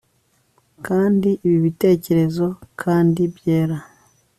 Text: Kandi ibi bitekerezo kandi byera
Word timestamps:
Kandi 0.87 1.29
ibi 1.45 1.57
bitekerezo 1.65 2.45
kandi 2.81 3.21
byera 3.35 3.77